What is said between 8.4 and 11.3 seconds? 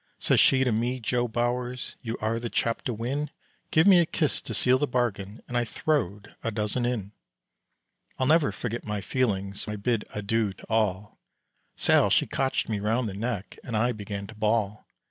forget my feelings When I bid adieu to all.